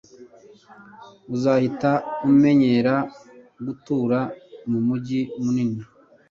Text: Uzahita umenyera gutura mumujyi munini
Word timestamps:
Uzahita 1.33 1.91
umenyera 2.27 2.93
gutura 3.65 4.19
mumujyi 4.69 5.21
munini 5.43 5.81